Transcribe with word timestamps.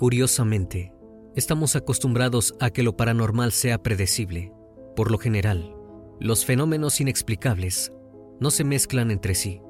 Curiosamente, 0.00 0.94
estamos 1.36 1.76
acostumbrados 1.76 2.54
a 2.58 2.70
que 2.70 2.82
lo 2.82 2.96
paranormal 2.96 3.52
sea 3.52 3.82
predecible. 3.82 4.50
Por 4.96 5.10
lo 5.10 5.18
general, 5.18 5.76
los 6.18 6.46
fenómenos 6.46 7.02
inexplicables 7.02 7.92
no 8.40 8.50
se 8.50 8.64
mezclan 8.64 9.10
entre 9.10 9.34
sí. 9.34 9.60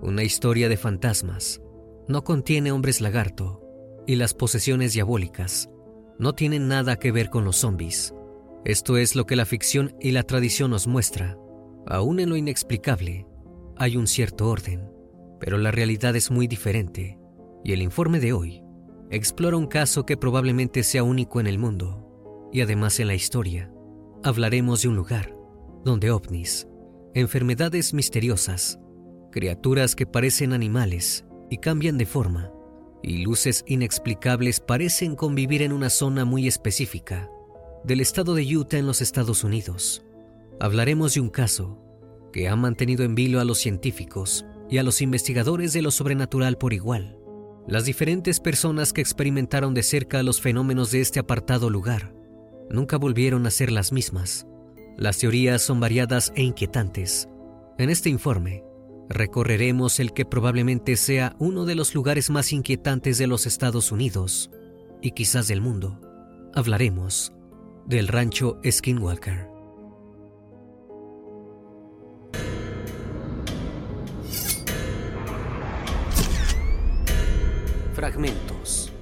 Una 0.00 0.22
historia 0.22 0.70
de 0.70 0.78
fantasmas 0.78 1.60
no 2.08 2.24
contiene 2.24 2.72
hombres 2.72 3.02
lagarto 3.02 3.60
y 4.06 4.16
las 4.16 4.32
posesiones 4.32 4.94
diabólicas 4.94 5.68
no 6.18 6.32
tienen 6.32 6.66
nada 6.66 6.96
que 6.96 7.12
ver 7.12 7.28
con 7.28 7.44
los 7.44 7.56
zombies. 7.56 8.14
Esto 8.64 8.96
es 8.96 9.14
lo 9.14 9.26
que 9.26 9.36
la 9.36 9.44
ficción 9.44 9.94
y 10.00 10.12
la 10.12 10.22
tradición 10.22 10.70
nos 10.70 10.86
muestra. 10.86 11.36
Aún 11.86 12.20
en 12.20 12.30
lo 12.30 12.36
inexplicable, 12.36 13.26
hay 13.76 13.98
un 13.98 14.06
cierto 14.06 14.48
orden, 14.48 14.90
pero 15.40 15.58
la 15.58 15.72
realidad 15.72 16.16
es 16.16 16.30
muy 16.30 16.46
diferente, 16.46 17.18
y 17.62 17.74
el 17.74 17.82
informe 17.82 18.18
de 18.18 18.32
hoy 18.32 18.63
explora 19.14 19.56
un 19.56 19.66
caso 19.66 20.06
que 20.06 20.16
probablemente 20.16 20.82
sea 20.82 21.02
único 21.02 21.40
en 21.40 21.46
el 21.46 21.58
mundo, 21.58 22.48
y 22.52 22.60
además 22.60 23.00
en 23.00 23.08
la 23.08 23.14
historia. 23.14 23.72
Hablaremos 24.22 24.82
de 24.82 24.88
un 24.88 24.96
lugar 24.96 25.34
donde 25.84 26.10
ovnis, 26.10 26.66
enfermedades 27.14 27.92
misteriosas, 27.92 28.78
criaturas 29.30 29.94
que 29.94 30.06
parecen 30.06 30.52
animales 30.52 31.24
y 31.50 31.58
cambian 31.58 31.98
de 31.98 32.06
forma, 32.06 32.52
y 33.02 33.22
luces 33.22 33.64
inexplicables 33.66 34.60
parecen 34.60 35.14
convivir 35.14 35.62
en 35.62 35.72
una 35.72 35.90
zona 35.90 36.24
muy 36.24 36.48
específica 36.48 37.28
del 37.84 38.00
estado 38.00 38.34
de 38.34 38.56
Utah 38.56 38.78
en 38.78 38.86
los 38.86 39.02
Estados 39.02 39.44
Unidos. 39.44 40.04
Hablaremos 40.58 41.14
de 41.14 41.20
un 41.20 41.28
caso 41.28 41.78
que 42.32 42.48
ha 42.48 42.56
mantenido 42.56 43.04
en 43.04 43.14
vilo 43.14 43.40
a 43.40 43.44
los 43.44 43.58
científicos 43.58 44.46
y 44.70 44.78
a 44.78 44.82
los 44.82 45.02
investigadores 45.02 45.72
de 45.72 45.82
lo 45.82 45.90
sobrenatural 45.90 46.56
por 46.56 46.72
igual. 46.72 47.18
Las 47.66 47.86
diferentes 47.86 48.40
personas 48.40 48.92
que 48.92 49.00
experimentaron 49.00 49.72
de 49.72 49.82
cerca 49.82 50.22
los 50.22 50.40
fenómenos 50.40 50.90
de 50.90 51.00
este 51.00 51.18
apartado 51.18 51.70
lugar 51.70 52.14
nunca 52.68 52.98
volvieron 52.98 53.46
a 53.46 53.50
ser 53.50 53.72
las 53.72 53.90
mismas. 53.90 54.46
Las 54.96 55.18
teorías 55.18 55.62
son 55.62 55.80
variadas 55.80 56.32
e 56.36 56.42
inquietantes. 56.42 57.28
En 57.78 57.88
este 57.88 58.10
informe, 58.10 58.64
recorreremos 59.08 59.98
el 59.98 60.12
que 60.12 60.24
probablemente 60.24 60.96
sea 60.96 61.36
uno 61.38 61.64
de 61.64 61.74
los 61.74 61.94
lugares 61.94 62.30
más 62.30 62.52
inquietantes 62.52 63.16
de 63.18 63.26
los 63.26 63.46
Estados 63.46 63.92
Unidos 63.92 64.50
y 65.00 65.12
quizás 65.12 65.48
del 65.48 65.60
mundo. 65.60 66.00
Hablaremos 66.54 67.32
del 67.86 68.08
rancho 68.08 68.60
Skinwalker. 68.64 69.53
Fragmentos 78.04 78.92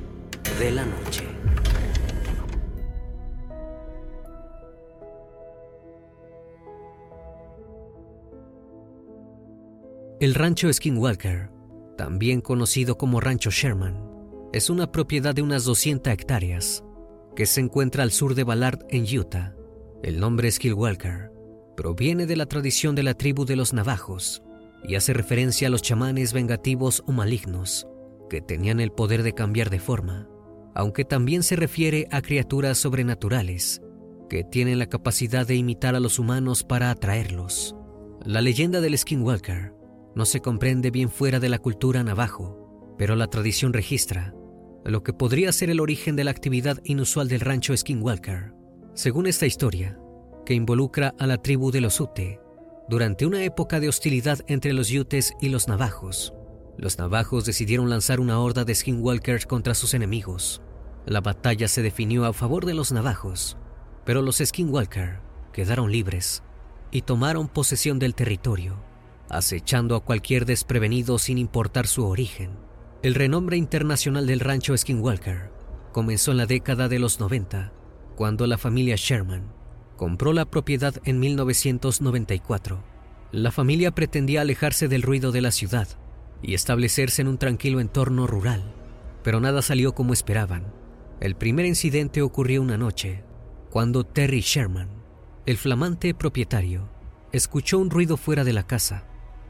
de 0.61 0.71
la 0.71 0.85
noche. 0.85 1.25
El 10.21 10.35
rancho 10.35 10.73
Skinwalker, 10.73 11.51
también 11.99 12.41
conocido 12.41 12.97
como 12.97 13.19
Rancho 13.19 13.51
Sherman, 13.51 14.09
es 14.53 14.71
una 14.71 14.93
propiedad 14.93 15.35
de 15.35 15.43
unas 15.43 15.65
200 15.65 16.13
hectáreas 16.13 16.85
que 17.35 17.47
se 17.47 17.61
encuentra 17.61 18.05
al 18.05 18.13
sur 18.13 18.37
de 18.37 18.45
Ballard 18.45 18.87
en 18.89 19.03
Utah. 19.19 19.57
El 20.05 20.21
nombre 20.21 20.49
Skinwalker 20.49 21.33
proviene 21.77 22.27
de 22.27 22.37
la 22.37 22.47
tradición 22.47 22.95
de 22.95 23.03
la 23.03 23.15
tribu 23.15 23.47
de 23.47 23.57
los 23.57 23.73
navajos 23.73 24.45
y 24.85 24.95
hace 24.95 25.13
referencia 25.13 25.67
a 25.67 25.71
los 25.73 25.83
chamanes 25.83 26.33
vengativos 26.33 27.03
o 27.09 27.11
malignos 27.11 27.89
que 28.33 28.41
tenían 28.41 28.81
el 28.81 28.93
poder 28.93 29.23
de 29.23 29.35
cambiar 29.35 29.69
de 29.69 29.79
forma, 29.79 30.27
aunque 30.75 31.05
también 31.05 31.43
se 31.43 31.55
refiere 31.55 32.09
a 32.11 32.23
criaturas 32.23 32.79
sobrenaturales 32.79 33.83
que 34.31 34.43
tienen 34.43 34.79
la 34.79 34.87
capacidad 34.87 35.47
de 35.47 35.55
imitar 35.55 35.95
a 35.95 36.01
los 36.01 36.19
humanos 36.19 36.65
para 36.65 36.91
atraerlos. 36.91 37.77
La 38.25 38.41
leyenda 38.41 38.81
del 38.81 38.97
Skinwalker 38.97 39.75
no 40.15 40.25
se 40.25 40.41
comprende 40.41 40.91
bien 40.91 41.11
fuera 41.11 41.41
de 41.41 41.51
la 41.51 41.59
cultura 41.59 42.03
navajo, 42.03 42.95
pero 42.97 43.17
la 43.17 43.27
tradición 43.27 43.75
registra 43.75 44.35
lo 44.87 45.03
que 45.03 45.13
podría 45.13 45.53
ser 45.53 45.69
el 45.69 45.79
origen 45.79 46.17
de 46.17 46.25
la 46.25 46.31
actividad 46.31 46.79
inusual 46.85 47.29
del 47.29 47.41
rancho 47.41 47.77
Skinwalker. 47.77 48.55
Según 48.95 49.27
esta 49.27 49.45
historia, 49.45 49.99
que 50.47 50.55
involucra 50.55 51.13
a 51.19 51.27
la 51.27 51.37
tribu 51.37 51.71
de 51.71 51.83
los 51.83 52.01
Ute, 52.01 52.41
durante 52.89 53.27
una 53.27 53.45
época 53.45 53.79
de 53.79 53.91
hostilidad 53.91 54.39
entre 54.47 54.73
los 54.73 54.91
Utes 54.91 55.35
y 55.43 55.51
los 55.51 55.69
navajos, 55.69 56.33
los 56.77 56.99
navajos 56.99 57.45
decidieron 57.45 57.91
lanzar 57.91 58.21
una 58.21 58.41
horda 58.41 58.65
de 58.65 58.75
skinwalkers 58.75 59.47
contra 59.47 59.75
sus 59.75 59.95
enemigos. 59.95 60.63
La 61.07 61.21
batalla 61.21 61.69
se 61.69 61.83
definió 61.83 62.25
a 62.25 62.33
favor 62.33 62.67
de 62.67 62.75
los 62.75 62.93
navajos, 62.93 63.57
pero 64.05 64.23
los 64.23 64.39
skinwalker 64.39 65.21
quedaron 65.53 65.91
libres 65.91 66.43
y 66.91 67.03
tomaron 67.03 67.49
posesión 67.49 67.99
del 67.99 68.15
territorio 68.15 68.93
acechando 69.33 69.97
a 69.97 70.01
cualquier 70.05 70.45
desprevenido 70.45 71.19
sin 71.19 71.39
importar 71.39 71.87
su 71.87 72.07
origen. 72.07 72.51
El 73.03 73.15
renombre 73.15 73.57
internacional 73.57 74.27
del 74.27 74.41
rancho 74.41 74.77
Skinwalker 74.77 75.51
comenzó 75.91 76.31
en 76.33 76.37
la 76.37 76.47
década 76.47 76.89
de 76.89 76.99
los 76.99 77.19
90, 77.19 77.73
cuando 78.15 78.47
la 78.47 78.59
familia 78.59 78.95
Sherman 78.97 79.51
compró 79.97 80.35
la 80.35 80.45
propiedad 80.45 80.95
en 81.05 81.19
1994. 81.19 82.85
La 83.33 83.51
familia 83.51 83.93
pretendía 83.93 84.43
alejarse 84.43 84.87
del 84.89 85.03
ruido 85.03 85.33
de 85.33 85.41
la 85.41 85.51
ciudad 85.51 85.89
y 86.43 86.55
establecerse 86.55 87.23
en 87.23 87.29
un 87.29 87.39
tranquilo 87.39 87.81
entorno 87.81 88.27
rural, 88.27 88.63
pero 89.23 89.41
nada 89.41 89.63
salió 89.63 89.95
como 89.95 90.13
esperaban. 90.13 90.73
El 91.21 91.37
primer 91.37 91.67
incidente 91.67 92.21
ocurrió 92.21 92.61
una 92.61 92.77
noche, 92.77 93.23
cuando 93.71 94.05
Terry 94.05 94.41
Sherman, 94.41 94.89
el 95.47 95.57
flamante 95.57 96.15
propietario, 96.15 96.89
escuchó 97.31 97.79
un 97.79 97.91
ruido 97.91 98.17
fuera 98.17 98.45
de 98.45 98.53
la 98.53 98.67
casa. 98.67 99.05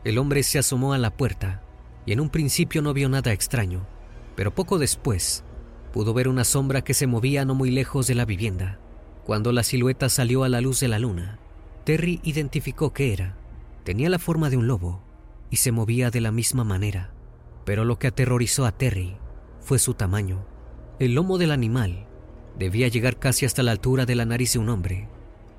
El 0.05 0.19
hombre 0.19 0.43
se 0.43 0.59
asomó 0.59 0.93
a 0.93 0.99
la 0.99 1.17
puerta 1.17 1.63
y 2.05 2.13
en 2.13 2.21
un 2.21 2.29
principio 2.29 2.83
no 2.83 2.93
vio 2.93 3.09
nada 3.09 3.33
extraño, 3.33 3.87
pero 4.37 4.55
poco 4.55 4.79
después 4.79 5.45
pudo 5.93 6.15
ver 6.15 6.29
una 6.29 6.45
sombra 6.45 6.83
que 6.83 6.95
se 6.95 7.07
movía 7.07 7.45
no 7.45 7.55
muy 7.55 7.71
lejos 7.71 8.07
de 8.07 8.15
la 8.15 8.25
vivienda. 8.25 8.79
Cuando 9.25 9.53
la 9.53 9.63
silueta 9.63 10.09
salió 10.09 10.45
a 10.45 10.49
la 10.49 10.61
luz 10.61 10.81
de 10.81 10.89
la 10.89 10.99
luna, 10.99 11.39
Terry 11.85 12.21
identificó 12.23 12.93
que 12.93 13.13
era. 13.13 13.37
Tenía 13.85 14.09
la 14.09 14.19
forma 14.19 14.51
de 14.51 14.57
un 14.57 14.67
lobo 14.67 15.02
y 15.53 15.57
se 15.57 15.71
movía 15.71 16.11
de 16.11 16.23
la 16.23 16.33
misma 16.33 16.65
manera, 16.65 17.13
pero 17.67 17.85
lo 17.85 17.99
que 17.99 18.07
aterrorizó 18.07 18.65
a 18.65 18.73
Terry 18.73 19.19
fue 19.61 19.79
su 19.79 19.93
tamaño. 19.93 20.47
El 20.99 21.15
lomo 21.15 21.37
del 21.37 21.53
animal 21.53 22.09
debía 22.59 22.89
llegar 22.89 23.19
casi 23.19 23.45
hasta 23.45 23.63
la 23.63 23.73
altura 23.73 24.07
de 24.07 24.15
la 24.15 24.25
nariz 24.25 24.55
de 24.55 24.61
un 24.61 24.71
hombre. 24.71 25.11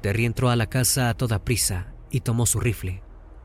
Terry 0.02 0.26
entró 0.26 0.50
a 0.50 0.56
la 0.56 0.66
casa 0.66 1.09
a 1.09 1.14
toda 1.14 1.46
prisa 1.46 1.94
y 2.09 2.22
tomó 2.22 2.48
su 2.48 2.59
rifle. 2.59 3.04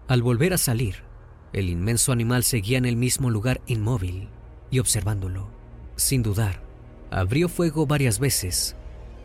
Al 0.08 0.22
volver 0.22 0.54
a 0.54 0.58
salir, 0.58 1.04
el 1.52 1.68
inmenso 1.68 2.12
animal 2.12 2.42
seguía 2.44 2.78
en 2.78 2.86
el 2.86 2.96
mismo 2.96 3.28
lugar 3.28 3.60
inmóvil 3.66 4.30
y 4.70 4.78
observándolo. 4.78 5.50
Sin 5.96 6.22
dudar, 6.22 6.62
abrió 7.10 7.50
fuego 7.50 7.86
varias 7.86 8.18
veces. 8.18 8.74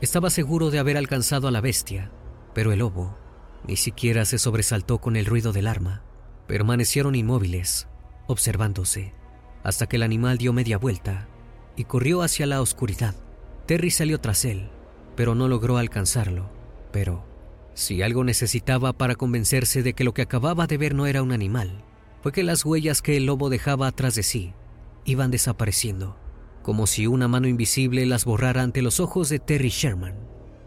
Estaba 0.02 0.30
seguro 0.30 0.72
de 0.72 0.80
haber 0.80 0.98
alcanzado 0.98 1.48
a 1.48 1.52
la 1.52 1.62
bestia, 1.62 2.12
pero 2.54 2.74
el 2.74 2.80
lobo 2.80 3.18
ni 3.66 3.78
siquiera 3.78 4.26
se 4.26 4.40
sobresaltó 4.40 5.00
con 5.00 5.16
el 5.16 5.26
ruido 5.26 5.54
del 5.54 5.68
arma. 5.68 6.04
Permanecieron 6.54 7.16
inmóviles, 7.16 7.88
observándose, 8.28 9.16
hasta 9.64 9.88
que 9.88 9.96
el 9.96 10.04
animal 10.04 10.38
dio 10.38 10.54
media 10.54 10.78
vuelta 10.78 11.28
y 11.76 11.86
corrió 11.86 12.22
hacia 12.22 12.46
la 12.46 12.62
oscuridad. 12.62 13.16
Terry 13.66 13.90
salió 13.90 14.20
tras 14.20 14.46
él, 14.46 14.70
pero 15.16 15.34
no 15.34 15.48
logró 15.48 15.78
alcanzarlo. 15.78 16.52
Pero 16.92 17.26
si 17.74 18.04
algo 18.04 18.24
necesitaba 18.24 18.94
para 18.94 19.16
convencerse 19.16 19.82
de 19.82 19.94
que 19.94 20.04
lo 20.04 20.14
que 20.14 20.22
acababa 20.22 20.68
de 20.68 20.78
ver 20.78 20.94
no 20.94 21.08
era 21.08 21.24
un 21.24 21.32
animal, 21.32 21.84
fue 22.22 22.32
que 22.32 22.44
las 22.44 22.64
huellas 22.64 23.02
que 23.02 23.18
el 23.18 23.26
lobo 23.26 23.50
dejaba 23.50 23.88
atrás 23.88 24.14
de 24.14 24.22
sí 24.22 24.54
iban 25.06 25.32
desapareciendo, 25.32 26.20
como 26.62 26.86
si 26.86 27.08
una 27.08 27.28
mano 27.28 27.48
invisible 27.48 28.06
las 28.06 28.26
borrara 28.26 28.62
ante 28.62 28.84
los 28.84 29.00
ojos 29.00 29.28
de 29.30 29.40
Terry 29.40 29.70
Sherman. 29.70 30.14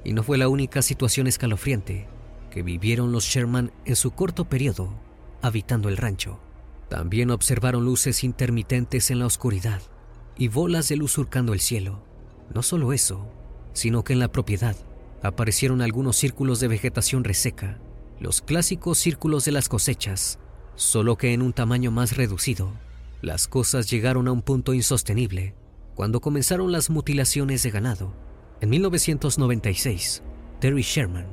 Y 0.02 0.14
no 0.14 0.24
fue 0.24 0.36
la 0.36 0.48
única 0.48 0.82
situación 0.82 1.28
escalofriante 1.28 2.08
que 2.50 2.64
vivieron 2.64 3.12
los 3.12 3.22
Sherman 3.22 3.70
en 3.84 3.94
su 3.94 4.10
corto 4.10 4.46
periodo 4.46 5.05
habitando 5.42 5.88
el 5.88 5.96
rancho. 5.96 6.40
También 6.88 7.30
observaron 7.30 7.84
luces 7.84 8.22
intermitentes 8.24 9.10
en 9.10 9.18
la 9.18 9.26
oscuridad 9.26 9.82
y 10.36 10.48
bolas 10.48 10.88
de 10.88 10.96
luz 10.96 11.12
surcando 11.12 11.52
el 11.52 11.60
cielo. 11.60 12.02
No 12.54 12.62
solo 12.62 12.92
eso, 12.92 13.26
sino 13.72 14.04
que 14.04 14.12
en 14.12 14.20
la 14.20 14.32
propiedad 14.32 14.76
aparecieron 15.22 15.82
algunos 15.82 16.16
círculos 16.16 16.60
de 16.60 16.68
vegetación 16.68 17.24
reseca, 17.24 17.78
los 18.20 18.40
clásicos 18.40 18.98
círculos 18.98 19.44
de 19.44 19.52
las 19.52 19.68
cosechas, 19.68 20.38
solo 20.76 21.16
que 21.16 21.32
en 21.32 21.42
un 21.42 21.52
tamaño 21.52 21.90
más 21.90 22.16
reducido. 22.16 22.72
Las 23.22 23.48
cosas 23.48 23.90
llegaron 23.90 24.28
a 24.28 24.32
un 24.32 24.42
punto 24.42 24.74
insostenible 24.74 25.54
cuando 25.94 26.20
comenzaron 26.20 26.70
las 26.70 26.90
mutilaciones 26.90 27.62
de 27.62 27.70
ganado. 27.70 28.14
En 28.60 28.70
1996, 28.70 30.22
Terry 30.60 30.82
Sherman 30.82 31.26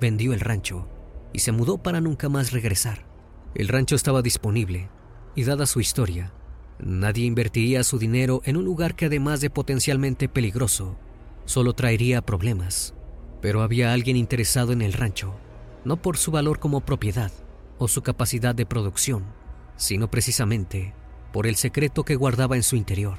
vendió 0.00 0.32
el 0.32 0.40
rancho 0.40 0.88
y 1.32 1.38
se 1.38 1.52
mudó 1.52 1.78
para 1.78 2.00
nunca 2.00 2.28
más 2.28 2.52
regresar. 2.52 3.07
El 3.54 3.68
rancho 3.68 3.96
estaba 3.96 4.22
disponible 4.22 4.88
y 5.34 5.44
dada 5.44 5.66
su 5.66 5.80
historia, 5.80 6.32
Nadie 6.78 7.26
invertiría 7.26 7.82
su 7.82 7.98
dinero 7.98 8.40
en 8.44 8.56
un 8.56 8.64
lugar 8.64 8.94
que 8.94 9.06
además 9.06 9.40
de 9.40 9.50
potencialmente 9.50 10.28
peligroso, 10.28 10.96
solo 11.44 11.72
traería 11.72 12.22
problemas. 12.22 12.94
Pero 13.42 13.62
había 13.62 13.92
alguien 13.92 14.16
interesado 14.16 14.72
en 14.72 14.82
el 14.82 14.92
rancho, 14.92 15.34
no 15.84 16.00
por 16.00 16.16
su 16.16 16.30
valor 16.30 16.60
como 16.60 16.80
propiedad 16.80 17.32
o 17.78 17.88
su 17.88 18.02
capacidad 18.02 18.54
de 18.54 18.66
producción, 18.66 19.24
sino 19.76 20.08
precisamente 20.10 20.94
por 21.32 21.46
el 21.46 21.56
secreto 21.56 22.04
que 22.04 22.16
guardaba 22.16 22.56
en 22.56 22.62
su 22.62 22.76
interior. 22.76 23.18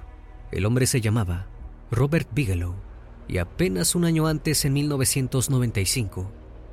El 0.51 0.65
hombre 0.65 0.87
se 0.87 1.01
llamaba 1.01 1.47
Robert 1.91 2.29
Bigelow 2.33 2.75
y 3.27 3.39
apenas 3.39 3.93
un 3.93 4.05
año 4.05 4.25
antes, 4.27 4.63
en 4.65 4.73
1995, 4.73 6.31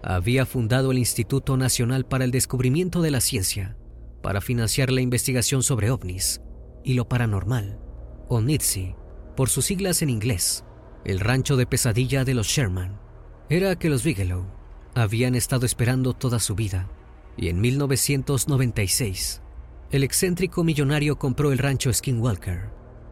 había 0.09 0.47
fundado 0.47 0.93
el 0.93 0.99
Instituto 0.99 1.57
Nacional 1.57 2.07
para 2.07 2.25
el 2.25 2.31
Descubrimiento 2.31 3.03
de 3.03 3.11
la 3.11 3.21
Ciencia 3.21 3.77
para 4.23 4.41
financiar 4.41 4.93
la 4.93 5.01
investigación 5.01 5.65
sobre 5.65 5.91
ovnis 5.91 6.41
y 6.85 6.95
lo 6.95 7.09
paranormal, 7.09 7.81
o 8.29 8.41
NITSI, 8.41 8.95
por 9.37 9.49
sus 9.49 9.65
siglas 9.65 10.03
en 10.03 10.11
inglés, 10.11 10.65
el 11.05 11.19
rancho 11.19 11.57
de 11.57 11.67
pesadilla 11.67 12.25
de 12.25 12.35
los 12.35 12.47
Sherman. 12.47 13.01
Era 13.49 13.77
que 13.77 13.89
los 13.89 14.05
Bigelow 14.05 14.47
habían 14.95 15.35
estado 15.35 15.67
esperando 15.67 16.15
toda 16.15 16.39
su 16.39 16.55
vida, 16.55 16.89
y 17.37 17.49
en 17.49 17.61
1996, 17.61 19.43
el 19.91 20.05
excéntrico 20.05 20.63
millonario 20.63 21.19
compró 21.19 21.51
el 21.51 21.59
rancho 21.59 21.93
Skinwalker 21.93 22.71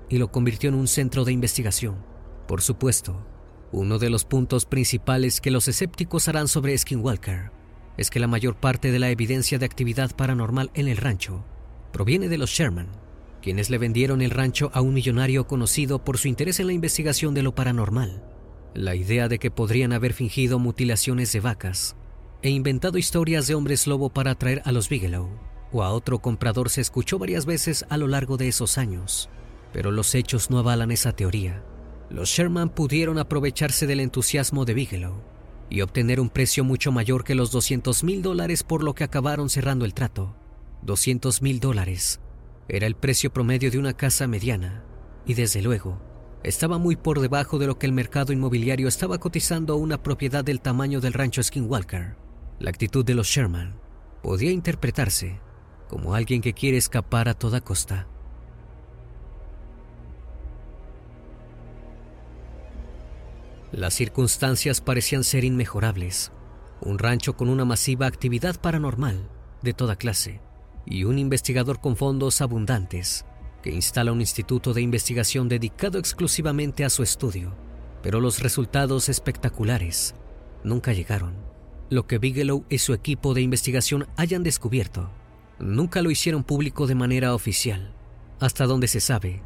y 0.09 0.19
lo 0.19 0.31
convirtió 0.31 0.69
en 0.69 0.77
un 0.77 0.87
centro 0.87 1.25
de 1.25 1.33
investigación. 1.33 2.05
Por 2.47 2.63
supuesto, 2.63 3.27
uno 3.75 3.99
de 3.99 4.09
los 4.09 4.25
puntos 4.25 4.67
principales 4.67 5.41
que 5.41 5.51
los 5.51 5.67
escépticos 5.67 6.29
harán 6.29 6.47
sobre 6.47 6.79
Skinwalker 6.79 7.51
es 7.97 8.09
que 8.11 8.21
la 8.21 8.29
mayor 8.29 8.57
parte 8.57 8.93
de 8.93 8.99
la 9.01 9.11
evidencia 9.11 9.59
de 9.59 9.67
actividad 9.67 10.15
paranormal 10.15 10.71
en 10.75 10.89
el 10.89 10.97
rancho 10.97 11.45
proviene 11.93 12.29
de 12.29 12.39
los 12.39 12.51
Sherman, 12.51 12.89
quienes 13.43 13.71
le 13.71 13.79
vendieron 13.79 14.23
el 14.23 14.31
rancho 14.31 14.71
a 14.75 14.81
un 14.81 14.95
millonario 14.95 15.47
conocido 15.47 16.05
por 16.05 16.19
su 16.19 16.29
interés 16.29 16.61
en 16.61 16.69
la 16.69 16.73
investigación 16.73 17.35
de 17.35 17.43
lo 17.43 17.55
paranormal. 17.55 18.25
La 18.75 18.95
idea 18.95 19.29
de 19.29 19.39
que 19.39 19.51
podrían 19.51 19.93
haber 19.93 20.13
fingido 20.13 20.59
mutilaciones 20.59 21.33
de 21.33 21.41
vacas 21.41 21.97
e 22.43 22.51
inventado 22.51 22.99
historias 22.99 23.47
de 23.47 23.55
hombres 23.55 23.87
lobo 23.87 24.11
para 24.11 24.33
atraer 24.33 24.63
a 24.65 24.73
los 24.73 24.89
Bigelow 24.89 25.29
o 25.73 25.83
a 25.83 25.91
otro 25.91 26.21
comprador 26.21 26.71
se 26.71 26.81
escuchó 26.81 27.19
varias 27.19 27.45
veces 27.45 27.85
a 27.89 27.97
lo 27.97 28.07
largo 28.07 28.37
de 28.37 28.47
esos 28.47 28.79
años, 28.79 29.29
pero 29.73 29.91
los 29.91 30.15
hechos 30.15 30.51
no 30.51 30.59
avalan 30.59 30.93
esa 30.93 31.13
teoría. 31.13 31.65
Los 32.11 32.29
Sherman 32.29 32.69
pudieron 32.69 33.19
aprovecharse 33.19 33.87
del 33.87 34.01
entusiasmo 34.01 34.65
de 34.65 34.75
Bigelow 34.75 35.23
y 35.71 35.81
obtener 35.81 36.21
un 36.21 36.29
precio 36.29 36.63
mucho 36.63 36.93
mayor 36.93 37.25
que 37.25 37.35
los 37.35 37.51
200 37.51 38.05
mil 38.05 38.23
dólares 38.23 38.63
por 38.63 38.83
lo 38.83 38.95
que 38.95 39.05
acabaron 39.05 39.49
cerrando 39.49 39.85
el 39.85 39.95
trato. 39.95 40.37
200 40.83 41.41
mil 41.43 41.61
dólares 41.61 42.21
era 42.69 42.87
el 42.87 42.95
precio 42.95 43.33
promedio 43.33 43.71
de 43.71 43.79
una 43.79 43.95
casa 43.95 44.27
mediana 44.27 44.85
y 45.27 45.35
desde 45.35 45.63
luego 45.63 46.01
estaba 46.43 46.77
muy 46.77 46.95
por 46.95 47.21
debajo 47.21 47.59
de 47.59 47.67
lo 47.67 47.79
que 47.79 47.87
el 47.87 47.93
mercado 47.93 48.33
inmobiliario 48.33 48.87
estaba 48.87 49.19
cotizando 49.19 49.73
a 49.73 49.77
una 49.77 50.03
propiedad 50.03 50.45
del 50.45 50.61
tamaño 50.61 51.01
del 51.01 51.15
rancho 51.15 51.43
Skinwalker. 51.43 52.17
La 52.59 52.71
actitud 52.71 53.05
de 53.05 53.15
los 53.15 53.29
Sherman 53.29 53.81
podía 54.23 54.51
interpretarse 54.51 55.41
como 55.89 56.15
alguien 56.15 56.43
que 56.43 56.53
quiere 56.53 56.77
escapar 56.77 57.29
a 57.29 57.35
toda 57.35 57.63
costa. 57.63 58.09
Las 63.75 63.95
circunstancias 63.95 64.81
parecían 64.81 65.25
ser 65.25 65.43
inmejorables. 65.43 66.31
Un 66.81 66.97
rancho 66.97 67.37
con 67.37 67.49
una 67.49 67.65
masiva 67.65 68.07
actividad 68.07 68.61
paranormal 68.61 69.29
de 69.63 69.73
toda 69.73 69.97
clase 69.97 70.41
y 70.87 71.03
un 71.03 71.19
investigador 71.19 71.81
con 71.81 71.97
fondos 71.97 72.41
abundantes 72.41 73.27
que 73.65 73.73
instala 73.73 74.13
un 74.13 74.21
instituto 74.21 74.75
de 74.75 74.83
investigación 74.83 75.49
dedicado 75.49 75.99
exclusivamente 75.99 76.85
a 76.85 76.89
su 76.89 77.03
estudio. 77.03 77.57
Pero 78.01 78.21
los 78.21 78.39
resultados 78.39 79.09
espectaculares 79.09 80.15
nunca 80.63 80.93
llegaron. 80.93 81.35
Lo 81.91 82.07
que 82.07 82.19
Bigelow 82.19 82.65
y 82.69 82.79
su 82.79 82.95
equipo 82.95 83.35
de 83.35 83.43
investigación 83.43 84.07
hayan 84.17 84.45
descubierto 84.45 85.11
nunca 85.59 86.01
lo 86.01 86.13
hicieron 86.13 86.45
público 86.45 86.87
de 86.87 86.95
manera 86.95 87.35
oficial. 87.35 87.93
Hasta 88.39 88.67
donde 88.67 88.87
se 88.87 89.01
sabe, 89.01 89.43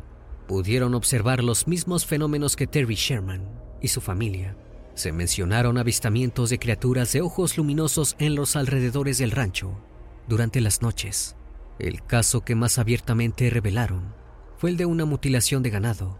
pudieron 0.46 0.94
observar 0.94 1.42
los 1.42 1.66
mismos 1.66 2.04
fenómenos 2.04 2.56
que 2.56 2.66
Terry 2.66 2.94
Sherman 2.94 3.67
y 3.80 3.88
su 3.88 4.00
familia. 4.00 4.56
Se 4.94 5.12
mencionaron 5.12 5.78
avistamientos 5.78 6.50
de 6.50 6.58
criaturas 6.58 7.12
de 7.12 7.20
ojos 7.20 7.56
luminosos 7.56 8.16
en 8.18 8.34
los 8.34 8.56
alrededores 8.56 9.18
del 9.18 9.30
rancho 9.30 9.78
durante 10.26 10.60
las 10.60 10.82
noches. 10.82 11.36
El 11.78 12.04
caso 12.04 12.40
que 12.40 12.54
más 12.54 12.78
abiertamente 12.78 13.48
revelaron 13.50 14.14
fue 14.56 14.70
el 14.70 14.76
de 14.76 14.86
una 14.86 15.04
mutilación 15.04 15.62
de 15.62 15.70
ganado, 15.70 16.18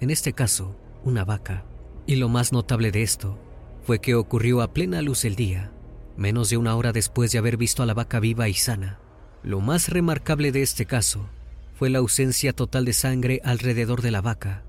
en 0.00 0.10
este 0.10 0.32
caso, 0.32 0.76
una 1.04 1.24
vaca. 1.24 1.64
Y 2.06 2.16
lo 2.16 2.28
más 2.28 2.52
notable 2.52 2.92
de 2.92 3.02
esto 3.02 3.38
fue 3.82 4.00
que 4.00 4.14
ocurrió 4.14 4.62
a 4.62 4.72
plena 4.72 5.02
luz 5.02 5.22
del 5.22 5.34
día, 5.34 5.72
menos 6.16 6.50
de 6.50 6.56
una 6.56 6.76
hora 6.76 6.92
después 6.92 7.32
de 7.32 7.38
haber 7.38 7.56
visto 7.56 7.82
a 7.82 7.86
la 7.86 7.94
vaca 7.94 8.20
viva 8.20 8.48
y 8.48 8.54
sana. 8.54 9.00
Lo 9.42 9.60
más 9.60 9.88
remarcable 9.88 10.52
de 10.52 10.62
este 10.62 10.86
caso 10.86 11.28
fue 11.74 11.90
la 11.90 11.98
ausencia 11.98 12.52
total 12.52 12.84
de 12.84 12.92
sangre 12.92 13.40
alrededor 13.42 14.02
de 14.02 14.10
la 14.10 14.20
vaca, 14.20 14.64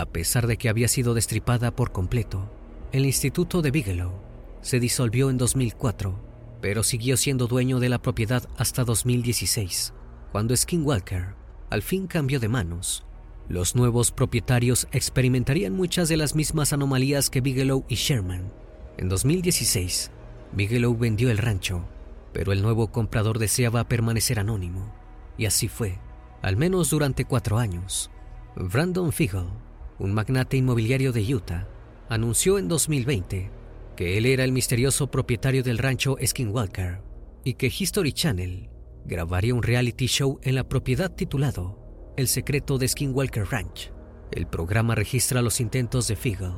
a 0.00 0.06
pesar 0.06 0.46
de 0.46 0.56
que 0.56 0.68
había 0.68 0.88
sido 0.88 1.14
destripada 1.14 1.74
por 1.74 1.92
completo. 1.92 2.50
El 2.92 3.06
Instituto 3.06 3.62
de 3.62 3.70
Bigelow 3.70 4.12
se 4.60 4.80
disolvió 4.80 5.30
en 5.30 5.38
2004 5.38 6.26
pero 6.60 6.82
siguió 6.82 7.16
siendo 7.16 7.46
dueño 7.46 7.80
de 7.80 7.88
la 7.88 8.00
propiedad 8.00 8.48
hasta 8.56 8.84
2016, 8.84 9.92
cuando 10.32 10.56
Skinwalker 10.56 11.34
al 11.70 11.82
fin 11.82 12.06
cambió 12.06 12.40
de 12.40 12.48
manos. 12.48 13.04
Los 13.48 13.76
nuevos 13.76 14.10
propietarios 14.10 14.88
experimentarían 14.90 15.72
muchas 15.72 16.08
de 16.08 16.16
las 16.16 16.34
mismas 16.34 16.72
anomalías 16.72 17.30
que 17.30 17.40
Bigelow 17.40 17.84
y 17.88 17.94
Sherman. 17.94 18.52
En 18.96 19.08
2016, 19.08 20.10
Bigelow 20.52 20.96
vendió 20.96 21.30
el 21.30 21.38
rancho, 21.38 21.84
pero 22.32 22.52
el 22.52 22.62
nuevo 22.62 22.90
comprador 22.90 23.38
deseaba 23.38 23.88
permanecer 23.88 24.40
anónimo, 24.40 24.92
y 25.38 25.46
así 25.46 25.68
fue, 25.68 25.98
al 26.42 26.56
menos 26.56 26.90
durante 26.90 27.24
cuatro 27.24 27.58
años. 27.58 28.10
Brandon 28.56 29.12
Fiegel, 29.12 29.46
un 29.98 30.12
magnate 30.12 30.56
inmobiliario 30.56 31.12
de 31.12 31.34
Utah, 31.34 31.68
anunció 32.08 32.58
en 32.58 32.68
2020 32.68 33.50
que 33.96 34.18
él 34.18 34.26
era 34.26 34.44
el 34.44 34.52
misterioso 34.52 35.10
propietario 35.10 35.62
del 35.62 35.78
rancho 35.78 36.16
Skinwalker 36.24 37.00
y 37.44 37.54
que 37.54 37.72
History 37.76 38.12
Channel 38.12 38.68
grabaría 39.06 39.54
un 39.54 39.62
reality 39.62 40.06
show 40.06 40.38
en 40.42 40.54
la 40.54 40.68
propiedad 40.68 41.14
titulado 41.14 42.12
El 42.16 42.28
secreto 42.28 42.76
de 42.76 42.88
Skinwalker 42.88 43.46
Ranch. 43.46 43.92
El 44.32 44.46
programa 44.46 44.94
registra 44.94 45.40
los 45.40 45.60
intentos 45.60 46.08
de 46.08 46.16
Fiegel 46.16 46.52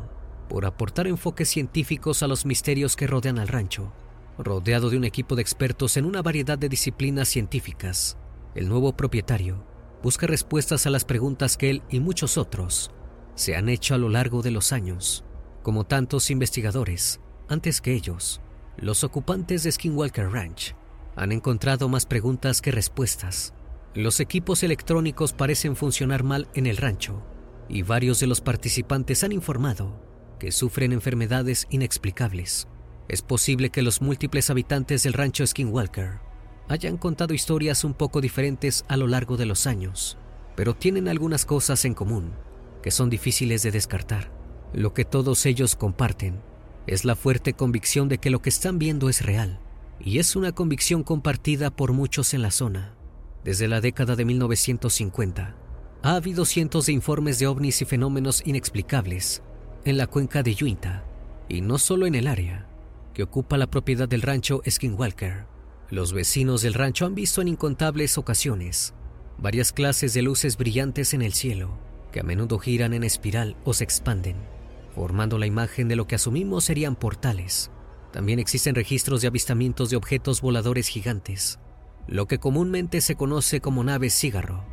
por 0.48 0.64
aportar 0.64 1.06
enfoques 1.06 1.48
científicos 1.48 2.22
a 2.22 2.26
los 2.26 2.44
misterios 2.44 2.96
que 2.96 3.06
rodean 3.06 3.38
al 3.38 3.48
rancho. 3.48 3.92
Rodeado 4.38 4.88
de 4.88 4.96
un 4.96 5.04
equipo 5.04 5.36
de 5.36 5.42
expertos 5.42 5.96
en 5.96 6.06
una 6.06 6.22
variedad 6.22 6.58
de 6.58 6.68
disciplinas 6.68 7.28
científicas, 7.28 8.16
el 8.54 8.68
nuevo 8.68 8.96
propietario 8.96 9.64
busca 10.02 10.26
respuestas 10.26 10.86
a 10.86 10.90
las 10.90 11.04
preguntas 11.04 11.56
que 11.56 11.70
él 11.70 11.82
y 11.90 12.00
muchos 12.00 12.38
otros 12.38 12.90
se 13.38 13.54
han 13.54 13.68
hecho 13.68 13.94
a 13.94 13.98
lo 13.98 14.08
largo 14.08 14.42
de 14.42 14.50
los 14.50 14.72
años. 14.72 15.24
Como 15.62 15.84
tantos 15.84 16.30
investigadores, 16.30 17.20
antes 17.48 17.80
que 17.80 17.94
ellos, 17.94 18.40
los 18.76 19.04
ocupantes 19.04 19.62
de 19.62 19.70
Skinwalker 19.70 20.28
Ranch 20.28 20.74
han 21.14 21.30
encontrado 21.30 21.88
más 21.88 22.04
preguntas 22.04 22.60
que 22.60 22.72
respuestas. 22.72 23.54
Los 23.94 24.18
equipos 24.18 24.64
electrónicos 24.64 25.32
parecen 25.32 25.76
funcionar 25.76 26.24
mal 26.24 26.48
en 26.54 26.66
el 26.66 26.76
rancho 26.76 27.22
y 27.68 27.82
varios 27.82 28.18
de 28.18 28.26
los 28.26 28.40
participantes 28.40 29.22
han 29.22 29.30
informado 29.30 30.02
que 30.40 30.50
sufren 30.50 30.92
enfermedades 30.92 31.68
inexplicables. 31.70 32.66
Es 33.06 33.22
posible 33.22 33.70
que 33.70 33.82
los 33.82 34.02
múltiples 34.02 34.50
habitantes 34.50 35.04
del 35.04 35.12
rancho 35.12 35.46
Skinwalker 35.46 36.18
hayan 36.68 36.96
contado 36.96 37.34
historias 37.34 37.84
un 37.84 37.94
poco 37.94 38.20
diferentes 38.20 38.84
a 38.88 38.96
lo 38.96 39.06
largo 39.06 39.36
de 39.36 39.46
los 39.46 39.68
años, 39.68 40.18
pero 40.56 40.74
tienen 40.74 41.06
algunas 41.06 41.46
cosas 41.46 41.84
en 41.84 41.94
común 41.94 42.32
que 42.82 42.90
son 42.90 43.10
difíciles 43.10 43.62
de 43.62 43.70
descartar. 43.70 44.32
Lo 44.72 44.94
que 44.94 45.04
todos 45.04 45.46
ellos 45.46 45.76
comparten 45.76 46.40
es 46.86 47.04
la 47.04 47.16
fuerte 47.16 47.52
convicción 47.52 48.08
de 48.08 48.18
que 48.18 48.30
lo 48.30 48.40
que 48.40 48.48
están 48.48 48.78
viendo 48.78 49.08
es 49.08 49.24
real, 49.24 49.60
y 50.00 50.18
es 50.18 50.36
una 50.36 50.52
convicción 50.52 51.02
compartida 51.02 51.70
por 51.70 51.92
muchos 51.92 52.34
en 52.34 52.42
la 52.42 52.50
zona. 52.50 52.94
Desde 53.44 53.68
la 53.68 53.80
década 53.80 54.16
de 54.16 54.24
1950, 54.24 55.56
ha 56.02 56.14
habido 56.14 56.44
cientos 56.44 56.86
de 56.86 56.92
informes 56.92 57.38
de 57.38 57.46
ovnis 57.46 57.82
y 57.82 57.84
fenómenos 57.84 58.42
inexplicables 58.46 59.42
en 59.84 59.98
la 59.98 60.06
cuenca 60.06 60.42
de 60.42 60.56
Uinta, 60.60 61.04
y 61.48 61.60
no 61.60 61.78
solo 61.78 62.06
en 62.06 62.14
el 62.14 62.26
área 62.26 62.66
que 63.14 63.22
ocupa 63.22 63.56
la 63.56 63.66
propiedad 63.66 64.08
del 64.08 64.22
rancho 64.22 64.62
Skinwalker. 64.68 65.46
Los 65.90 66.12
vecinos 66.12 66.62
del 66.62 66.74
rancho 66.74 67.06
han 67.06 67.14
visto 67.14 67.40
en 67.40 67.48
incontables 67.48 68.18
ocasiones 68.18 68.94
varias 69.38 69.72
clases 69.72 70.14
de 70.14 70.22
luces 70.22 70.56
brillantes 70.56 71.14
en 71.14 71.22
el 71.22 71.32
cielo, 71.32 71.78
que 72.12 72.20
a 72.20 72.22
menudo 72.22 72.58
giran 72.58 72.94
en 72.94 73.04
espiral 73.04 73.56
o 73.64 73.74
se 73.74 73.84
expanden 73.84 74.36
formando 74.98 75.38
la 75.38 75.46
imagen 75.46 75.86
de 75.86 75.94
lo 75.94 76.08
que 76.08 76.16
asumimos 76.16 76.64
serían 76.64 76.96
portales. 76.96 77.70
También 78.12 78.40
existen 78.40 78.74
registros 78.74 79.22
de 79.22 79.28
avistamientos 79.28 79.90
de 79.90 79.96
objetos 79.96 80.40
voladores 80.40 80.88
gigantes, 80.88 81.60
lo 82.08 82.26
que 82.26 82.38
comúnmente 82.38 83.00
se 83.00 83.14
conoce 83.14 83.60
como 83.60 83.84
naves 83.84 84.12
cigarro, 84.18 84.64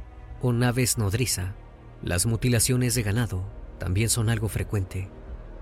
o 0.42 0.52
naves 0.52 0.98
nodriza. 0.98 1.54
Las 2.02 2.26
mutilaciones 2.26 2.96
de 2.96 3.04
ganado 3.04 3.46
también 3.78 4.10
son 4.10 4.30
algo 4.30 4.48
frecuente. 4.48 5.10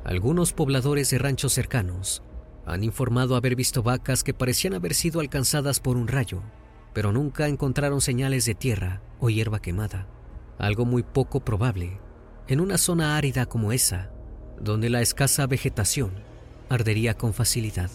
Algunos 0.06 0.54
pobladores 0.54 1.10
de 1.10 1.18
ranchos 1.18 1.52
cercanos 1.52 2.24
han 2.66 2.86
informado 2.86 3.36
haber 3.36 3.58
visto 3.58 3.84
vacas 3.84 4.24
que 4.24 4.34
parecían 4.34 4.76
haber 4.76 4.94
sido 4.94 5.20
alcanzadas 5.20 5.82
por 5.82 5.98
un 5.98 6.08
rayo, 6.08 6.42
pero 6.94 7.12
nunca 7.12 7.50
encontraron 7.50 8.00
señales 8.00 8.46
de 8.46 8.56
tierra 8.56 9.02
o 9.20 9.30
hierba 9.30 9.62
quemada. 9.62 10.08
Algo 10.58 10.86
muy 10.86 11.04
poco 11.04 11.40
probable 11.44 12.00
en 12.48 12.60
una 12.60 12.78
zona 12.78 13.18
árida 13.18 13.46
como 13.46 13.72
esa, 13.72 14.12
donde 14.60 14.90
la 14.90 15.02
escasa 15.02 15.48
vegetación 15.48 16.12
ardería 16.70 17.16
con 17.16 17.34
facilidad. 17.34 17.90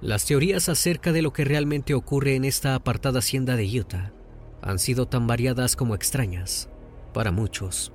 Las 0.00 0.26
teorías 0.26 0.68
acerca 0.68 1.12
de 1.12 1.22
lo 1.22 1.32
que 1.32 1.44
realmente 1.44 1.94
ocurre 1.94 2.34
en 2.34 2.44
esta 2.44 2.74
apartada 2.74 3.20
hacienda 3.20 3.56
de 3.56 3.80
Utah 3.80 4.12
han 4.60 4.78
sido 4.78 5.06
tan 5.08 5.26
variadas 5.26 5.76
como 5.76 5.94
extrañas. 5.94 6.68
Para 7.14 7.32
muchos, 7.32 7.92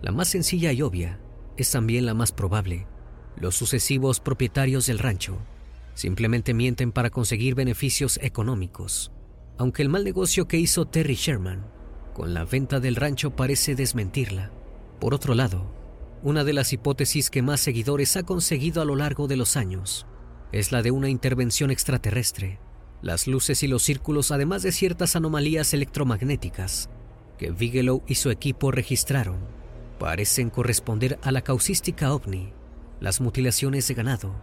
la 0.00 0.10
más 0.10 0.28
sencilla 0.28 0.72
y 0.72 0.82
obvia 0.82 1.20
es 1.56 1.70
también 1.70 2.04
la 2.04 2.14
más 2.14 2.32
probable. 2.32 2.88
Los 3.36 3.54
sucesivos 3.54 4.18
propietarios 4.18 4.86
del 4.86 4.98
rancho 4.98 5.38
simplemente 5.94 6.54
mienten 6.54 6.92
para 6.92 7.10
conseguir 7.10 7.54
beneficios 7.54 8.18
económicos, 8.22 9.12
aunque 9.58 9.82
el 9.82 9.88
mal 9.88 10.04
negocio 10.04 10.48
que 10.48 10.58
hizo 10.58 10.86
Terry 10.86 11.14
Sherman 11.14 11.66
con 12.12 12.34
la 12.34 12.44
venta 12.44 12.80
del 12.80 12.96
rancho 12.96 13.34
parece 13.34 13.74
desmentirla. 13.74 14.50
Por 15.00 15.14
otro 15.14 15.34
lado, 15.34 15.74
una 16.22 16.44
de 16.44 16.52
las 16.52 16.72
hipótesis 16.72 17.30
que 17.30 17.42
más 17.42 17.60
seguidores 17.60 18.16
ha 18.16 18.22
conseguido 18.22 18.82
a 18.82 18.84
lo 18.84 18.96
largo 18.96 19.26
de 19.26 19.36
los 19.36 19.56
años 19.56 20.06
es 20.52 20.70
la 20.70 20.82
de 20.82 20.90
una 20.90 21.08
intervención 21.08 21.70
extraterrestre. 21.70 22.60
Las 23.00 23.26
luces 23.26 23.62
y 23.62 23.66
los 23.66 23.82
círculos, 23.82 24.30
además 24.30 24.62
de 24.62 24.70
ciertas 24.70 25.16
anomalías 25.16 25.74
electromagnéticas 25.74 26.90
que 27.38 27.50
Bigelow 27.50 28.02
y 28.06 28.14
su 28.14 28.30
equipo 28.30 28.70
registraron, 28.70 29.38
parecen 29.98 30.50
corresponder 30.50 31.18
a 31.22 31.32
la 31.32 31.40
causística 31.40 32.12
ovni, 32.12 32.52
las 33.00 33.20
mutilaciones 33.20 33.88
de 33.88 33.94
ganado, 33.94 34.34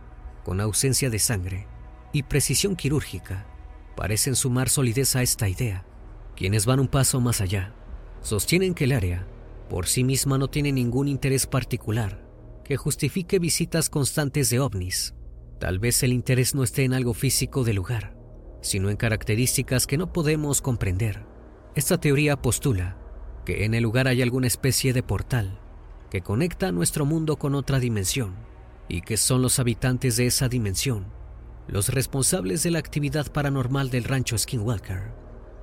con 0.49 0.61
ausencia 0.61 1.11
de 1.11 1.19
sangre 1.19 1.67
y 2.11 2.23
precisión 2.23 2.75
quirúrgica, 2.75 3.45
parecen 3.95 4.35
sumar 4.35 4.67
solidez 4.67 5.15
a 5.15 5.21
esta 5.21 5.47
idea. 5.47 5.85
Quienes 6.35 6.65
van 6.65 6.79
un 6.79 6.87
paso 6.87 7.21
más 7.21 7.39
allá 7.39 7.75
sostienen 8.23 8.73
que 8.73 8.85
el 8.85 8.93
área 8.93 9.27
por 9.69 9.85
sí 9.85 10.03
misma 10.03 10.39
no 10.39 10.47
tiene 10.47 10.71
ningún 10.71 11.07
interés 11.07 11.45
particular 11.45 12.25
que 12.63 12.77
justifique 12.77 13.37
visitas 13.37 13.91
constantes 13.91 14.49
de 14.49 14.59
ovnis 14.59 15.13
Tal 15.59 15.77
vez 15.77 16.01
el 16.01 16.13
interés 16.13 16.55
no 16.55 16.63
esté 16.63 16.83
en 16.83 16.95
algo 16.95 17.13
físico 17.13 17.63
del 17.63 17.75
lugar, 17.75 18.17
sino 18.63 18.89
en 18.89 18.97
características 18.97 19.85
que 19.85 19.99
no 19.99 20.11
podemos 20.11 20.63
comprender. 20.63 21.27
Esta 21.75 21.99
teoría 21.99 22.41
postula 22.41 22.97
que 23.45 23.65
en 23.65 23.75
el 23.75 23.83
lugar 23.83 24.07
hay 24.07 24.23
alguna 24.23 24.47
especie 24.47 24.93
de 24.93 25.03
portal 25.03 25.59
que 26.09 26.21
conecta 26.21 26.71
nuestro 26.71 27.05
mundo 27.05 27.35
con 27.37 27.53
otra 27.53 27.77
dimensión 27.77 28.48
y 28.89 29.01
que 29.01 29.15
son 29.15 29.41
los 29.41 29.59
habitantes 29.59 30.17
de 30.17 30.25
esa 30.25 30.49
dimensión 30.49 31.19
los 31.69 31.89
responsables 31.89 32.63
de 32.63 32.71
la 32.71 32.79
actividad 32.79 33.31
paranormal 33.31 33.91
del 33.91 34.03
rancho 34.03 34.37
Skinwalker. 34.37 35.11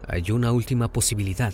Hay 0.07 0.31
una 0.31 0.53
última 0.53 0.93
posibilidad, 0.93 1.53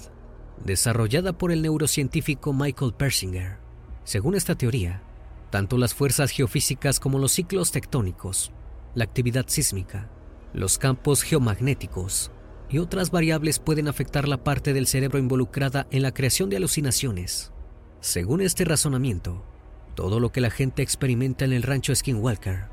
desarrollada 0.62 1.32
por 1.32 1.52
el 1.52 1.62
neurocientífico 1.62 2.52
Michael 2.52 2.92
Persinger. 2.92 3.56
Según 4.04 4.34
esta 4.34 4.54
teoría, 4.54 5.02
tanto 5.48 5.78
las 5.78 5.94
fuerzas 5.94 6.30
geofísicas 6.30 7.00
como 7.00 7.18
los 7.18 7.32
ciclos 7.32 7.72
tectónicos, 7.72 8.52
la 8.94 9.04
actividad 9.04 9.46
sísmica, 9.48 10.10
los 10.52 10.76
campos 10.76 11.22
geomagnéticos 11.22 12.30
y 12.68 12.76
otras 12.76 13.10
variables 13.10 13.58
pueden 13.58 13.88
afectar 13.88 14.28
la 14.28 14.44
parte 14.44 14.74
del 14.74 14.86
cerebro 14.86 15.18
involucrada 15.18 15.86
en 15.90 16.02
la 16.02 16.12
creación 16.12 16.50
de 16.50 16.58
alucinaciones. 16.58 17.52
Según 18.00 18.42
este 18.42 18.66
razonamiento, 18.66 19.46
todo 19.94 20.20
lo 20.20 20.32
que 20.32 20.40
la 20.40 20.50
gente 20.50 20.82
experimenta 20.82 21.44
en 21.44 21.52
el 21.52 21.62
rancho 21.62 21.94
Skinwalker 21.94 22.68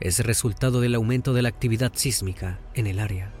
es 0.00 0.20
resultado 0.20 0.80
del 0.80 0.94
aumento 0.94 1.32
de 1.32 1.42
la 1.42 1.48
actividad 1.48 1.92
sísmica 1.94 2.60
en 2.74 2.86
el 2.86 2.98
área, 2.98 3.32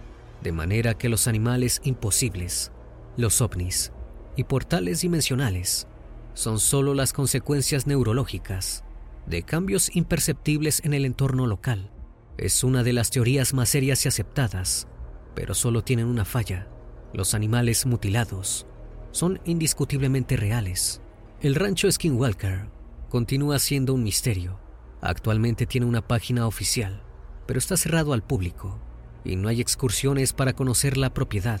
de 0.42 0.52
manera 0.52 0.94
que 0.94 1.08
los 1.08 1.26
animales 1.26 1.80
imposibles, 1.84 2.72
los 3.16 3.40
ovnis 3.40 3.92
y 4.36 4.44
portales 4.44 5.00
dimensionales 5.00 5.86
son 6.34 6.58
solo 6.58 6.94
las 6.94 7.12
consecuencias 7.12 7.86
neurológicas 7.86 8.84
de 9.26 9.42
cambios 9.42 9.94
imperceptibles 9.94 10.84
en 10.84 10.94
el 10.94 11.04
entorno 11.04 11.46
local. 11.46 11.90
Es 12.36 12.64
una 12.64 12.82
de 12.82 12.92
las 12.92 13.10
teorías 13.10 13.54
más 13.54 13.68
serias 13.68 14.04
y 14.04 14.08
aceptadas, 14.08 14.88
pero 15.34 15.54
solo 15.54 15.82
tienen 15.82 16.06
una 16.06 16.24
falla. 16.24 16.68
Los 17.12 17.34
animales 17.34 17.86
mutilados 17.86 18.66
son 19.12 19.40
indiscutiblemente 19.44 20.36
reales. 20.36 21.00
El 21.40 21.54
rancho 21.54 21.90
Skinwalker 21.90 22.73
continúa 23.14 23.60
siendo 23.60 23.94
un 23.94 24.02
misterio. 24.02 24.58
Actualmente 25.00 25.66
tiene 25.66 25.86
una 25.86 26.04
página 26.04 26.48
oficial, 26.48 27.04
pero 27.46 27.60
está 27.60 27.76
cerrado 27.76 28.12
al 28.12 28.24
público 28.24 28.80
y 29.24 29.36
no 29.36 29.46
hay 29.46 29.60
excursiones 29.60 30.32
para 30.32 30.54
conocer 30.54 30.96
la 30.96 31.14
propiedad. 31.14 31.60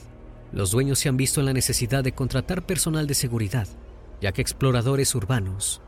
Los 0.50 0.72
dueños 0.72 0.98
se 0.98 1.08
han 1.08 1.16
visto 1.16 1.38
en 1.38 1.46
la 1.46 1.52
necesidad 1.52 2.02
de 2.02 2.10
contratar 2.10 2.66
personal 2.66 3.06
de 3.06 3.14
seguridad, 3.14 3.68
ya 4.20 4.32
que 4.32 4.42
exploradores 4.42 5.14
urbanos 5.14 5.80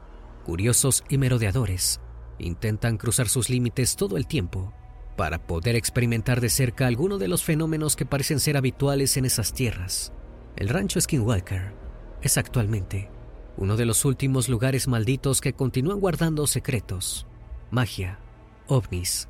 curiosos 0.44 1.02
y 1.08 1.18
merodeadores 1.18 2.00
intentan 2.38 2.96
cruzar 2.96 3.28
sus 3.28 3.50
límites 3.50 3.96
todo 3.96 4.16
el 4.16 4.28
tiempo 4.28 4.72
para 5.16 5.48
poder 5.48 5.74
experimentar 5.74 6.40
de 6.40 6.48
cerca 6.48 6.86
alguno 6.86 7.18
de 7.18 7.26
los 7.26 7.42
fenómenos 7.42 7.96
que 7.96 8.06
parecen 8.06 8.38
ser 8.38 8.56
habituales 8.56 9.16
en 9.16 9.24
esas 9.24 9.52
tierras. 9.52 10.12
El 10.54 10.68
rancho 10.68 11.00
Skinwalker 11.00 11.74
es 12.22 12.38
actualmente 12.38 13.15
uno 13.56 13.76
de 13.76 13.86
los 13.86 14.04
últimos 14.04 14.48
lugares 14.48 14.86
malditos 14.86 15.40
que 15.40 15.54
continúan 15.54 16.00
guardando 16.00 16.46
secretos, 16.46 17.26
magia, 17.70 18.18
ovnis 18.66 19.28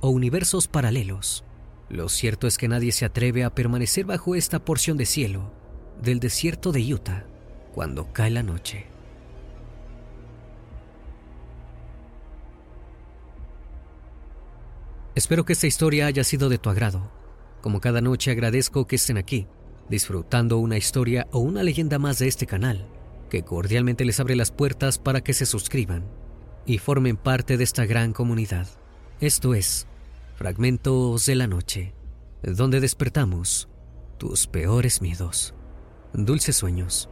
o 0.00 0.10
universos 0.10 0.66
paralelos. 0.68 1.44
Lo 1.88 2.08
cierto 2.08 2.46
es 2.46 2.58
que 2.58 2.68
nadie 2.68 2.92
se 2.92 3.04
atreve 3.04 3.44
a 3.44 3.54
permanecer 3.54 4.04
bajo 4.04 4.34
esta 4.34 4.64
porción 4.64 4.96
de 4.96 5.06
cielo 5.06 5.52
del 6.02 6.20
desierto 6.20 6.72
de 6.72 6.92
Utah 6.92 7.24
cuando 7.72 8.12
cae 8.12 8.30
la 8.30 8.42
noche. 8.42 8.86
Espero 15.14 15.44
que 15.44 15.52
esta 15.52 15.66
historia 15.66 16.06
haya 16.06 16.22
sido 16.22 16.48
de 16.48 16.58
tu 16.58 16.70
agrado. 16.70 17.10
Como 17.60 17.80
cada 17.80 18.00
noche 18.00 18.30
agradezco 18.30 18.86
que 18.86 18.96
estén 18.96 19.18
aquí, 19.18 19.48
disfrutando 19.88 20.58
una 20.58 20.76
historia 20.76 21.26
o 21.32 21.40
una 21.40 21.64
leyenda 21.64 21.98
más 21.98 22.20
de 22.20 22.28
este 22.28 22.46
canal, 22.46 22.86
que 23.28 23.42
cordialmente 23.42 24.04
les 24.04 24.20
abre 24.20 24.36
las 24.36 24.50
puertas 24.50 24.98
para 24.98 25.22
que 25.22 25.34
se 25.34 25.46
suscriban 25.46 26.04
y 26.66 26.78
formen 26.78 27.16
parte 27.16 27.56
de 27.56 27.64
esta 27.64 27.86
gran 27.86 28.12
comunidad. 28.12 28.66
Esto 29.20 29.54
es 29.54 29.86
Fragmentos 30.36 31.26
de 31.26 31.34
la 31.34 31.46
Noche, 31.46 31.94
donde 32.42 32.80
despertamos 32.80 33.68
tus 34.18 34.46
peores 34.46 35.02
miedos. 35.02 35.54
Dulces 36.12 36.56
sueños. 36.56 37.08